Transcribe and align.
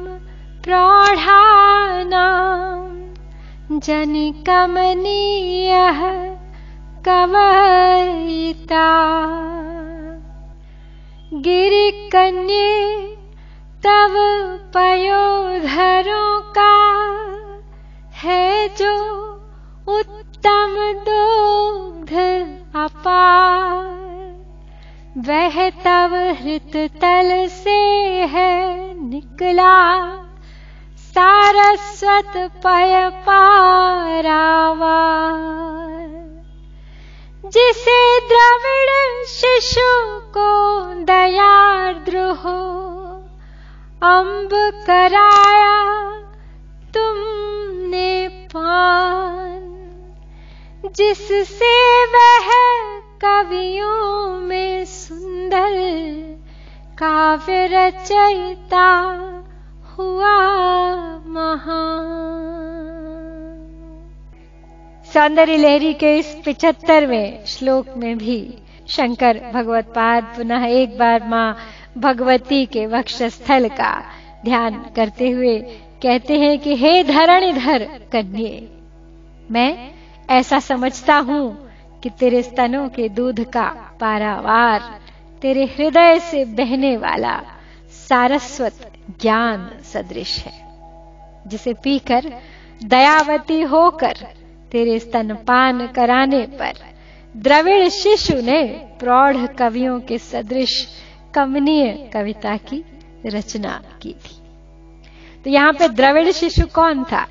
प्रौढानां 0.64 2.24
जनिकमनीयः 3.80 4.42
कवयिता। 7.08 8.88
गिरिकन्ये 11.48 12.72
तव 13.86 14.14
पयोधरों 14.76 16.34
का 16.58 16.74
है 18.24 18.48
जो 18.82 18.96
उत्तम 20.00 20.74
अपार 23.02 23.82
वह 25.18 25.70
तव 25.70 26.16
हृत 26.16 26.72
तल 26.76 27.48
से 27.48 27.80
है 28.26 28.78
निकला। 29.10 30.08
सारस्वत 30.98 32.34
पय 32.38 33.10
पारावार। 33.10 34.12
जिसे 37.46 38.20
द्रविड़ 38.20 39.26
शिशु 39.26 40.20
को 40.38 40.86
दयाद्र 41.04 42.18
हो 42.18 42.72
अम्ब 44.08 44.50
कराया 44.88 46.12
तुमने 46.94 48.28
पान। 48.28 49.68
जिससे 50.98 52.06
वह 52.06 52.91
कवियों 53.24 54.40
में 54.40 54.86
सुंदर 54.86 55.74
काव्य 56.98 57.66
रचयिता 57.66 58.88
हुआ 59.98 60.38
महान। 61.28 62.08
सौंदर्य 65.14 65.58
लहरी 65.58 65.94
के 65.94 66.18
इस 66.18 66.42
पिछहत्तरवें 66.46 67.46
श्लोक 67.46 67.86
में 67.98 68.18
भी 68.18 68.58
शंकर 68.90 69.52
भगवत 69.54 69.86
पाद 69.86 70.24
पुनः 70.24 70.66
एक 70.66 70.98
बार 70.98 71.24
माँ 71.28 71.58
भगवती 71.98 72.66
के 72.66 72.86
वक्षस्थल 72.86 73.68
का 73.68 74.04
ध्यान 74.46 74.86
करते 74.96 75.30
हुए 75.30 75.60
कहते 76.04 76.40
हैं 76.40 76.60
कि, 76.60 76.76
हे 76.76 77.04
धरणिधर 77.04 77.84
कन्ये, 77.84 78.70
मैं 79.52 79.92
ऐसा 80.30 80.60
समझता 80.60 81.18
हूँ 81.18 81.71
कि 82.04 82.10
तेरे 82.10 82.44
स्तनों 82.44 82.90
के 82.90 83.10
दूध 83.10 83.44
का 83.52 83.96
पारावार, 84.00 84.82
तेरे 85.42 85.66
हृदय 85.66 86.20
से 86.20 86.46
बहने 86.46 86.98
वाला 86.98 87.42
सारस्वत 88.10 88.92
ज्ञान 89.22 89.70
सदृश 89.84 90.38
है, 90.40 90.54
जिसे 91.48 91.74
पीकर 91.74 92.32
दयावती 92.84 93.62
होकर 93.62 94.14
तेरे 94.72 95.00
स्तनपान 95.00 95.88
कराने 95.88 96.42
पर 96.42 96.74
द्रविड़ 97.38 97.90
शिशु 97.90 98.42
ने 98.42 98.64
प्रौढ़ 99.00 99.46
कवियों 99.48 100.00
के 100.00 100.18
सदृश 100.18 100.88
कमनीय 101.36 102.12
कविता 102.14 102.58
की 102.58 102.84
रचना 103.26 103.82
की 104.02 104.10
थी। 104.10 104.36
तो 105.44 105.50
यहाँ 105.50 105.74
पे 105.74 105.90
द्रविड़ 105.90 106.32
शिशु 106.32 106.66
कौन 106.76 107.04
था? 107.04 107.28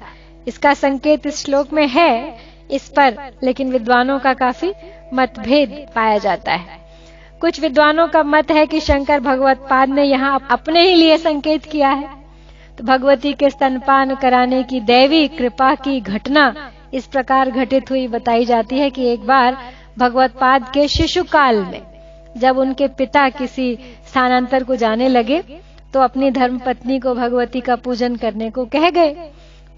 इसका 0.49 0.75
संकेत 0.75 1.27
इस 1.27 1.45
श्लोक 1.45 1.73
में 1.73 1.89
है 1.89 2.37
इस 2.71 2.89
पर, 2.89 3.17
लेकिन 3.43 3.71
विद्वानों 3.73 4.19
का 4.19 4.33
काफ़ी 4.35 4.73
मतभेद 5.15 5.71
पाया 5.95 6.19
जाता 6.19 6.53
है। 6.53 6.79
कुछ 7.41 7.61
विद्वानों 7.61 8.07
का 8.09 8.23
मत 8.25 8.51
है 8.51 8.67
कि 8.67 8.81
शंकर 8.81 9.21
भगवत 9.21 9.67
पाद 9.71 9.89
ने 9.89 10.05
यहाँ 10.05 10.39
अपने 10.51 10.83
ही 10.83 10.95
लिए 10.95 11.17
संकेत 11.19 11.65
किया 11.65 11.89
है। 11.91 12.09
तो 12.79 12.85
भगवती 12.85 13.33
के 13.33 13.51
स्तनपान 13.51 14.15
कराने 14.17 14.63
की 14.63 14.81
दैवी 14.83 15.27
कृपा 15.29 15.75
की 15.77 16.01
घटना 16.01 16.55
इस 16.95 17.07
प्रकार 17.07 17.51
घटित 17.51 17.91
हुई, 17.91 18.07
बताई 18.09 18.45
जाती 18.45 18.79
है 18.79 18.91
कि 18.91 19.07
एक 19.07 19.27
बार 19.27 19.57
भगवत 19.99 20.37
पाद 20.41 20.71
के 20.75 20.87
शिशु 20.89 21.23
काल 21.25 21.57
में, 21.63 21.83
जब 22.37 22.59
उनके 22.59 22.89
पिता 22.91 23.29
किसी 23.31 23.75
स्थानांतर 24.07 24.65
को 24.65 24.77
जाने 24.77 25.09
लगे 25.09 25.43
तो 25.93 26.01
अपनी 26.01 26.31
धर्म 26.31 26.59
पत्नी 26.59 26.99
को 27.01 27.15
भगवती 27.15 27.61
का 27.61 27.77
पूजन 27.77 28.17
करने 28.17 28.51
को 28.51 28.65
कह 28.67 28.91
गए। 28.91 29.31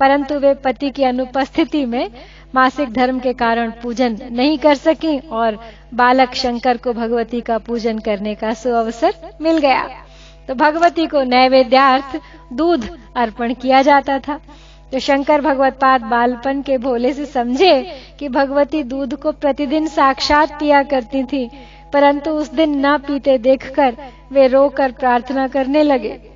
परंतु 0.02 0.34
वे 0.34 0.52
पति 0.54 0.90
की 0.90 1.04
अनुपस्थिति 1.04 1.84
में 1.86 2.10
मासिक 2.54 2.92
धर्म 2.92 3.18
के 3.18 3.32
कारण 3.32 3.70
पूजन 3.82 4.16
नहीं 4.32 4.56
कर 4.58 4.74
सकी 4.76 5.18
और 5.32 5.58
बालक 5.94 6.34
शंकर 6.34 6.76
को 6.76 6.92
भगवती 6.92 7.40
का 7.40 7.58
पूजन 7.58 7.98
करने 7.98 8.34
का 8.34 8.52
सुअवसर 8.54 9.14
मिल 9.42 9.58
गया। 9.58 9.82
तो 10.48 10.54
भगवती 10.54 11.06
को 11.06 11.22
नैवेद्यार्थ 11.24 12.18
दूध 12.52 12.88
अर्पण 13.16 13.54
किया 13.54 13.82
जाता 13.82 14.18
था। 14.18 14.40
तो 14.92 14.98
शंकर 14.98 15.40
भगवत 15.40 15.78
पाद 15.80 16.02
बालपन 16.06 16.62
के 16.62 16.78
भोले 16.78 17.12
से 17.12 17.26
समझे 17.26 17.72
कि 18.18 18.28
भगवती 18.30 18.82
दूध 18.84 19.14
को 19.14 19.32
प्रतिदिन 19.34 19.86
साक्षात 19.86 20.58
पिया 20.60 20.82
करती 20.82 21.24
थी, 21.24 21.48
परंतु 21.92 22.30
उस 22.30 22.52
दिन 22.54 22.74
न 22.86 22.96
पीते 22.98 23.38
देखकर 23.38 23.96
वे 24.32 24.46
रोकर 24.48 24.92
प्रार्थना 24.92 25.48
करने 25.48 25.82
लगे। 25.82 26.31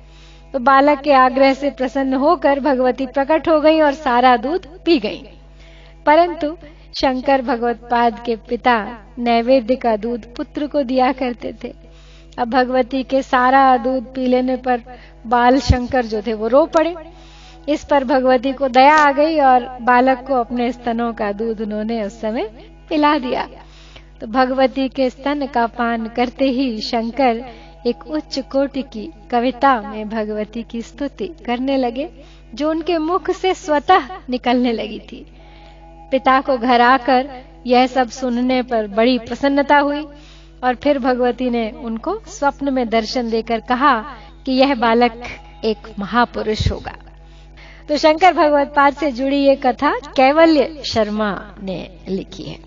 तो 0.53 0.59
बालक 0.59 0.99
के 0.99 1.11
आग्रह 1.11 1.53
से 1.53 1.69
प्रसन्न 1.69 2.13
होकर 2.13 2.59
भगवती 2.59 3.05
प्रकट 3.05 3.49
हो 3.49 3.59
गई 3.61 3.79
और 3.81 3.93
सारा 3.93 4.37
दूध 4.37 4.67
पी 4.85 4.99
गई। 4.99 5.21
परंतु 6.05 6.55
शंकर 7.01 7.41
भगवत 7.41 7.87
पाद 7.91 8.23
के 8.25 8.35
पिता 8.35 8.77
नैवेद्य 9.19 9.75
का 9.75 9.95
दूध 9.95 10.25
पुत्र 10.35 10.67
को 10.67 10.83
दिया 10.83 11.11
करते 11.11 11.53
थे। 11.63 11.73
अब 12.39 12.49
भगवती 12.49 13.03
के 13.03 13.21
सारा 13.21 13.77
दूध 13.77 14.13
पी 14.13 14.27
लेने 14.27 14.55
पर 14.55 14.81
बाल 15.27 15.59
शंकर 15.59 16.05
जो 16.05 16.21
थे, 16.21 16.33
वो 16.33 16.47
रो 16.47 16.65
पड़े। 16.65 16.95
इस 17.69 17.83
पर 17.83 18.03
भगवती 18.03 18.53
को 18.53 18.67
दया 18.67 18.95
आ 18.95 19.11
गई 19.11 19.39
और 19.39 19.77
बालक 19.81 20.25
को 20.27 20.33
अपने 20.33 20.71
स्तनों 20.71 21.13
का 21.13 21.31
दूध 21.31 21.61
उन्होंने 21.61 22.03
उस 22.03 22.21
समय 22.21 22.49
पिला 22.89 23.17
दिया। 23.17 23.47
तो 24.21 24.27
भगवती 24.27 24.89
के 24.89 25.09
स्तन 25.09 25.45
का 25.45 25.67
पान 25.67 26.07
करते 26.07 26.45
ही 26.45 26.77
शंकर 26.81 27.43
एक 27.87 28.07
उच्च 28.07 28.39
कोटि 28.39 28.81
की 28.81 29.09
कविता 29.31 29.81
में 29.81 30.09
भगवती 30.09 30.63
की 30.63 30.81
स्तुति 30.81 31.27
करने 31.45 31.77
लगे, 31.77 32.09
जो 32.55 32.69
उनके 32.69 32.97
मुख 32.97 33.31
से 33.31 33.53
स्वतः 33.53 34.07
निकलने 34.29 34.71
लगी 34.71 34.99
थी। 34.99 35.25
पिता 36.11 36.41
को 36.41 36.57
घर 36.57 36.81
आकर 36.81 37.29
यह 37.67 37.87
सब 37.87 38.09
सुनने 38.09 38.61
पर 38.61 38.87
बड़ी 38.87 39.17
प्रसन्नता 39.19 39.77
हुई 39.77 40.05
और 40.63 40.75
फिर 40.75 40.99
भगवती 40.99 41.49
ने 41.49 41.69
उनको 41.71 42.19
स्वप्न 42.27 42.73
में 42.73 42.89
दर्शन 42.89 43.29
देकर 43.29 43.59
कहा 43.59 43.99
कि 44.45 44.51
यह 44.51 44.75
बालक 44.75 45.23
एक 45.65 45.77
महापुरुष 45.99 46.71
होगा। 46.71 46.95
तो 47.89 47.97
शंकर 47.97 48.33
भगवत 48.33 48.73
पाद 48.75 48.93
से 48.93 49.11
जुड़ी 49.11 49.37
ये 49.37 49.55
कथा 49.55 49.91
कैवल्य 50.15 50.81
शर्मा 50.85 51.55
ने 51.63 51.89
लिखी 52.09 52.43
है। 52.43 52.59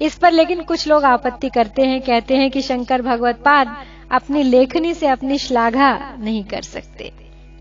इस 0.00 0.14
पर 0.14 0.32
लेकिन 0.32 0.62
कुछ 0.62 0.88
लोग 0.88 1.04
आपत्ति 1.04 1.48
करते 1.48 1.82
हैं, 1.82 2.00
कहते 2.00 2.36
हैं 2.36 2.50
कि 2.50 2.62
शंकर 2.62 3.02
भगवत 3.02 3.36
पाद 3.36 3.76
अपनी 4.12 4.42
लेखनी 4.42 4.94
से 4.94 5.06
अपनी 5.06 5.38
श्लाघा 5.38 6.16
नहीं 6.18 6.44
कर 6.44 6.62
सकते। 6.62 7.12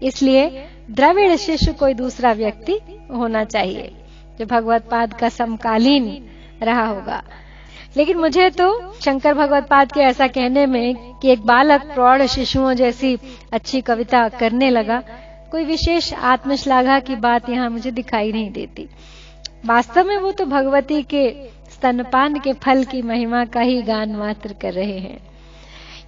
इसलिए 0.04 0.68
द्रविड़ 0.92 1.36
शिष्य 1.36 1.74
कोई 1.74 1.94
दूसरा 1.94 2.32
व्यक्ति 2.34 2.80
होना 3.12 3.44
चाहिए, 3.44 3.92
जो 4.40 4.46
भगवत 4.46 4.88
पाद 4.92 5.14
का 5.14 5.30
समकालीन 5.30 6.30
रहा 6.64 6.86
होगा। 6.86 7.24
लेकिन 7.98 8.18
मुझे 8.18 8.50
तो 8.50 8.94
शंकर 8.94 9.34
भगवत 9.34 9.68
पाद 9.68 9.92
के 9.92 10.00
ऐसा 10.00 10.28
कहने 10.28 10.66
में 10.66 11.20
कि 11.20 11.30
एक 11.30 11.42
बालक 11.42 11.82
प्रौढ़ 11.82 12.26
शिशुओं 12.26 12.74
जैसी 12.74 13.18
अच्छी 13.54 13.82
कविता 13.82 14.28
करने 14.30 14.70
लगा, 14.70 15.02
कोई 15.52 15.66
विशेष 15.66 16.14
आत्मश्लाघा 16.14 17.00
की 17.00 17.16
बात 17.16 17.50
यहाँ 17.50 17.70
मुझे 17.70 17.92
दिखाई 17.92 18.32
नहीं 18.32 18.52
देती। 18.52 18.88
वास्तव 19.66 20.08
में 20.08 20.18
वो 20.18 20.32
तो 20.32 20.46
भगवती 20.46 21.02
के 21.04 21.30
स्तनपान 21.70 22.40
के 22.40 22.54
फल 22.54 22.84
की 22.84 23.02
महिमा 23.02 23.46
का 23.46 23.62
ही 23.62 23.82
गान 23.82 24.16
मात्र 24.16 24.54
कर 24.54 24.74
रहे 24.74 24.98
हैं। 25.00 25.31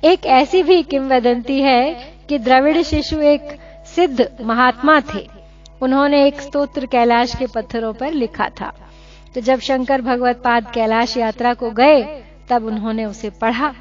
एक 0.03 0.25
ऐसी 0.25 0.63
भी 0.63 0.83
किंवदंती 0.83 1.61
है 1.61 2.13
कि 2.29 2.39
द्रविड़ 2.39 2.81
शिशु 2.81 3.21
एक 3.21 3.41
सिद्ध 3.95 4.27
महात्मा 4.41 4.99
थे। 4.99 5.29
उन्होंने 5.81 6.27
एक 6.27 6.41
स्तोत्र 6.41 6.85
कैलाश 6.85 7.35
के 7.35 7.47
पत्थरों 7.47 7.93
पर 7.93 8.11
लिखा 8.11 8.49
था। 8.49 8.73
तो 9.35 9.41
जब 9.41 9.59
शंकर 9.59 10.01
भगवत 10.01 10.35
पाद 10.35 10.71
कैलाश 10.73 11.17
यात्रा 11.17 11.53
को 11.53 11.71
गए, 11.71 12.23
तब 12.49 12.65
उन्होंने 12.65 13.05
उसे 13.05 13.29
पढ़ा। 13.29 13.73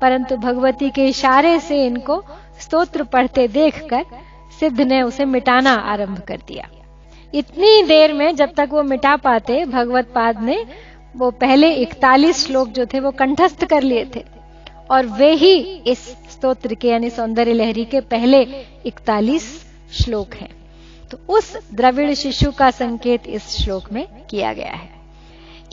परंतु 0.00 0.36
भगवती 0.36 0.90
के 0.90 1.06
इशारे 1.06 1.60
से 1.60 1.86
इनको 1.86 2.24
स्तोत्र 2.60 3.02
पढ़ते 3.02 3.48
देखकर 3.48 4.04
सिद्ध 4.60 4.80
ने 4.80 5.02
उसे 5.02 5.24
मिटाना 5.24 5.72
आरंभ 5.72 6.18
कर 6.18 6.36
दिया। 6.36 6.68
इतनी 7.34 7.82
देर 7.82 8.12
में 8.12 8.36
जब 8.36 8.54
तक 8.54 8.68
वो 8.72 8.82
मिटा 8.82 9.16
पाते, 9.16 9.64
भगवत 9.64 10.04
पाद 10.14 10.42
ने 10.42 10.64
वो 11.16 11.30
पहले 11.30 11.74
इकतालीस 11.74 12.46
श्लोक 12.46 12.68
जो 12.68 12.86
थे 12.86 13.00
वो 13.00 13.10
कंठस्थ 13.10 13.64
कर 13.64 13.82
लिए 13.82 14.10
थे। 14.16 14.35
और 14.90 15.06
वे 15.06 15.32
ही 15.34 15.60
इस 15.86 15.98
स्तोत्र 16.08 16.74
के 16.74 16.88
यानी 16.88 17.10
सौंदर्य 17.10 17.52
लहरी 17.52 17.84
के 17.84 18.00
पहले 18.00 18.42
इकतालीस 18.86 19.66
श्लोक 19.92 20.34
हैं। 20.34 20.56
तो 21.10 21.18
उस 21.28 21.74
द्रविड़ 21.74 22.14
शिशु 22.14 22.52
का 22.52 22.70
संकेत 22.70 23.26
इस 23.26 23.42
श्लोक 23.42 23.92
में 23.92 24.06
किया 24.30 24.52
गया 24.52 24.72
है। 24.72 24.90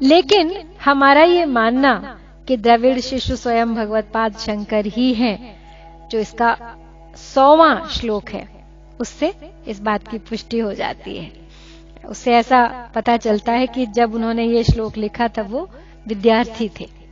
लेकिन 0.01 0.63
हमारा 0.86 1.24
ये 1.24 1.45
मानना 1.45 2.19
कि 2.48 2.57
द्रविड़ 2.57 3.00
शिशु 3.00 3.36
स्वयं 3.36 3.75
भगवत 3.75 4.07
पाद 4.13 4.38
शंकर 4.38 4.86
ही 4.86 5.13
हैं, 5.13 5.57
जो 6.10 6.19
इसका 6.19 6.75
सौवा 7.15 7.88
श्लोक 7.92 8.30
है, 8.30 8.48
उससे 9.00 9.33
इस 9.68 9.80
बात 9.80 10.07
की 10.07 10.18
पुष्टि 10.18 10.60
हो 10.60 10.74
जाती 10.74 11.18
है। 11.18 11.31
उससे 12.10 12.31
ऐसा 12.31 12.92
पता 12.95 13.18
चलता 13.18 13.51
है 13.51 13.68
कि 13.68 13.86
जब 13.86 14.15
उन्होंने 14.15 14.45
ये 14.45 14.63
श्लोक 14.63 14.98
लिखा 14.98 15.27
तब 15.27 15.50
वो 15.50 15.69
विद्यार्थी 16.07 16.69
थे। 16.69 17.02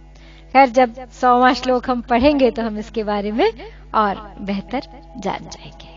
खैर, 0.53 0.69
जब 0.69 0.95
सौवा 1.19 1.53
श्लोक 1.53 1.89
हम 1.89 2.01
पढ़ेंगे 2.09 2.50
तो 2.51 2.62
हम 2.62 2.77
इसके 2.77 3.03
बारे 3.03 3.31
में 3.31 3.51
और 3.95 4.15
बेहतर 4.42 4.88
जान 5.24 5.50
जाएँगे। 5.50 5.89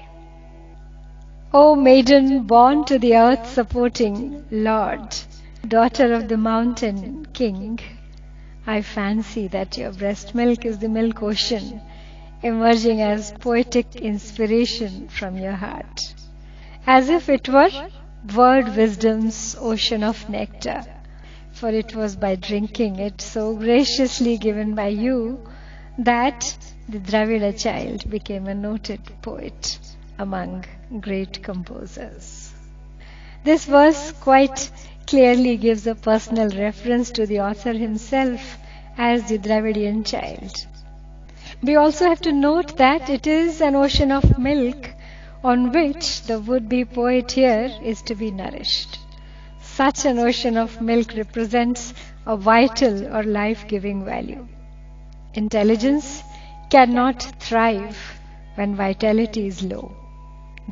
O 1.59 1.75
maiden 1.75 2.39
born 2.47 2.83
to 2.89 2.99
the 2.99 3.13
earth 3.23 3.45
supporting 3.55 4.17
lord 4.53 5.69
daughter 5.71 6.15
of 6.17 6.23
the 6.23 6.33
mountain 6.47 7.25
king 7.37 7.79
I 8.69 8.83
fancy 8.83 9.47
that 9.49 9.79
your 9.79 9.93
breast 9.99 10.35
milk 10.37 10.67
is 10.67 10.79
the 10.79 10.91
milk 10.91 11.23
ocean 11.23 11.81
emerging 12.45 13.01
as 13.01 13.33
poetic 13.43 13.97
inspiration 13.97 15.07
from 15.19 15.39
your 15.39 15.55
heart 15.67 16.89
as 16.97 17.11
if 17.11 17.29
it 17.29 17.49
were 17.49 17.71
word 18.37 18.77
wisdom's 18.77 19.57
ocean 19.61 20.03
of 20.03 20.29
nectar. 20.31 20.81
For 21.65 21.71
it 21.71 21.95
was 21.95 22.15
by 22.15 22.35
drinking 22.35 22.99
it 22.99 23.23
so 23.23 23.57
graciously 23.57 24.37
given 24.37 24.75
by 24.75 24.89
you 24.89 25.39
that 25.97 26.59
the 26.91 26.99
Dravida 26.99 27.59
child 27.59 28.11
became 28.11 28.49
a 28.49 28.55
noted 28.55 29.01
poet 29.23 29.79
among 30.19 30.67
great 31.01 31.43
composers. 31.43 32.53
This 33.45 33.65
verse 33.65 34.13
quite 34.13 34.71
clearly 35.07 35.57
gives 35.57 35.87
a 35.87 35.95
personal 35.95 36.51
reference 36.51 37.11
to 37.13 37.25
the 37.25 37.41
author 37.41 37.73
himself 37.73 38.59
as 38.99 39.31
the 39.31 39.39
Dravidian 39.39 40.05
child. 40.05 40.67
We 41.63 41.77
also 41.77 42.11
have 42.11 42.21
to 42.29 42.33
note 42.33 42.77
that 42.77 43.09
it 43.09 43.27
is 43.27 43.63
an 43.63 43.75
ocean 43.75 44.13
of 44.13 44.39
milk 44.39 44.91
on 45.43 45.73
which 45.73 46.25
the 46.25 46.41
would-be 46.41 46.85
poet 46.85 47.33
here 47.33 47.71
is 47.83 48.03
to 48.03 48.15
be 48.15 48.31
nourished. 48.31 48.99
Such 49.77 50.05
an 50.05 50.21
ocean 50.21 50.57
of 50.57 50.81
milk 50.81 51.15
represents 51.17 51.95
a 52.27 52.37
vital 52.37 53.13
or 53.13 53.25
life-giving 53.25 54.05
value. 54.05 54.47
Intelligence 55.35 56.23
cannot 56.71 57.23
thrive 57.41 57.99
when 58.55 58.77
vitality 58.77 59.49
is 59.49 59.65
low. 59.65 59.91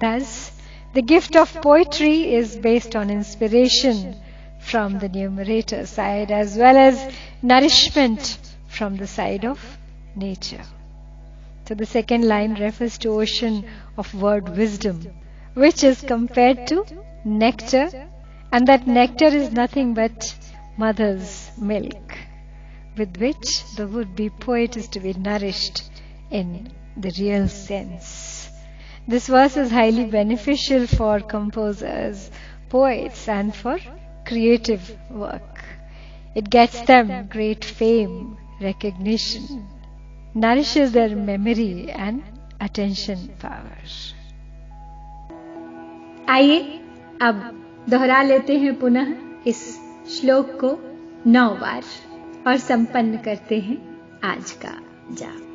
Thus, 0.01 0.53
the 0.95 1.03
gift 1.03 1.35
of 1.35 1.53
poetry 1.63 2.33
is 2.33 2.57
based 2.57 2.95
on 2.95 3.11
inspiration 3.11 4.15
from 4.61 5.01
the 5.01 5.09
numerator 5.09 5.85
side 5.85 6.31
as 6.31 6.57
well 6.57 6.77
as 6.77 7.13
nourishment 7.43 8.39
from 8.69 8.99
the 8.99 9.09
side 9.09 9.45
of 9.45 9.59
nature. 10.15 10.63
So 11.67 11.75
the 11.75 11.87
second 11.87 12.29
line 12.29 12.55
refers 12.55 12.99
to 12.99 13.21
ocean 13.21 13.65
of 13.99 14.15
word 14.15 14.57
wisdom, 14.57 15.01
which 15.55 15.83
is 15.83 16.01
compared 16.03 16.69
to 16.69 16.85
nectar, 17.25 17.91
and 18.52 18.68
that 18.68 18.88
nectar 18.88 19.26
is 19.26 19.52
nothing 19.52 19.94
but 19.94 20.36
mother's 20.78 21.52
milk, 21.58 22.18
with 22.98 23.18
which 23.18 23.64
the 23.76 23.88
would-be 23.88 24.30
poet 24.30 24.78
is 24.78 24.88
to 24.90 25.00
be 25.00 25.14
nourished 25.14 25.84
in 26.32 26.72
the 26.96 27.14
real 27.20 27.48
sense. 27.48 28.50
This 29.08 29.28
verse 29.28 29.58
is 29.58 29.72
highly 29.72 30.06
beneficial 30.06 30.88
for 30.88 31.20
composers, 31.20 32.30
poets, 32.70 33.28
and 33.28 33.56
for 33.56 33.80
creative 34.26 34.98
work. 35.10 35.64
It 36.36 36.50
gets 36.50 36.82
them 36.82 37.28
great 37.28 37.64
fame, 37.64 38.38
recognition, 38.62 39.68
nourishes 40.34 40.92
their 40.92 41.16
memory 41.16 41.90
and 41.92 42.24
attention 42.60 43.30
power. 43.40 43.78
आइए 46.30 46.60
अब 47.22 47.61
दोहरा 47.89 48.23
लेते 48.23 48.59
हैं 48.59 48.81
पुनः 48.81 49.15
इस 49.47 49.81
श्लोक 50.11 50.47
को 50.47 50.79
नौ 51.31 51.49
बार 51.49 51.83
और 52.47 52.57
संपन्न 52.57 53.17
करते 53.17 53.59
हैं 53.61 54.01
आज 54.25 54.51
का 54.51 54.69
जाप। 55.13 55.49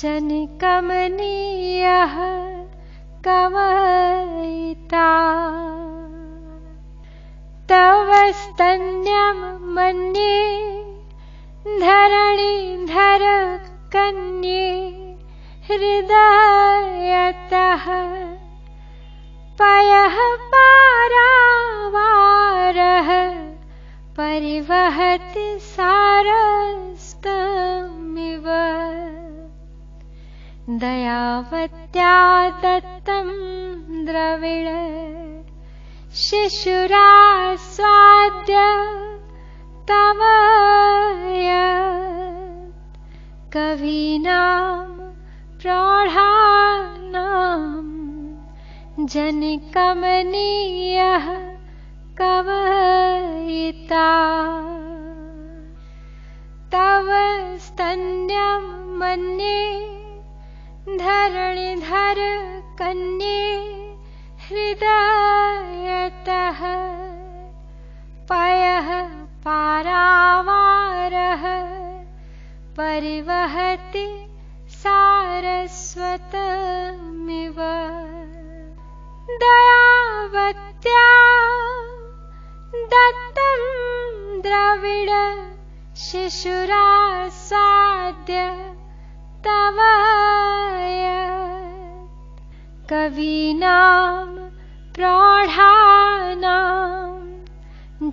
जनकमनीयः 0.00 2.14
कवयिता। 3.26 5.06
तव 7.70 8.10
स्तन्यं 8.40 9.38
मन्ये 9.76 10.42
धरणिधर 11.80 13.24
कन्ये 13.94 14.68
हृदयतः 15.68 17.86
पयः 19.60 20.16
पारावारः 20.52 21.00
परिवहति 24.18 25.48
सारस्तमिव 25.72 27.95
दयावत्या 30.80 32.14
दत्तं 32.62 33.28
द्रविण 34.04 34.66
शिशुरास्वाद्य 36.14 38.56
तव 39.88 40.20
कवीनां 43.52 44.84
प्रौढानां 45.60 47.60
जनकमनीयः 49.06 51.26
कवयिता। 52.20 54.08
तव 56.72 57.06
स्तन्यं 57.58 58.64
मन्ये 58.98 59.95
धरणिधर 60.88 62.18
कन्ये 62.78 63.44
हृदयतः। 64.48 66.60
पयः 68.32 68.88
पारावारः। 69.44 71.44
परिवहति 72.78 74.06
सारस्वतमिव। 74.68 77.56
दयावत्या 79.30 81.06
दत्तं 82.74 83.62
द्रविड 84.40 85.10
शिशुरासाद्य 85.96 88.75
तव 89.46 89.78
कवीनां 92.90 94.26
प्रौढानां 94.94 96.50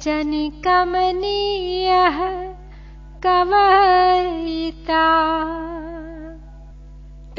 जनिकमनीयः 0.04 2.18
कवयिता। 3.26 5.06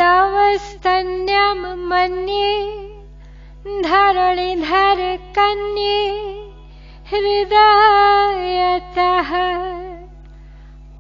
तव 0.00 0.34
स्तन्यं 0.66 1.60
मन्ये 1.90 2.52
धरणिधर 3.88 5.00
कन्ये 5.38 5.98
हृदयतः 7.10 9.30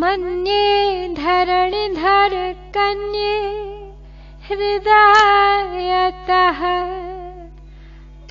मन्ये 0.00 1.08
धरणिधर 1.08 2.34
कन्ये 2.76 3.38
हृदयतः। 4.48 6.60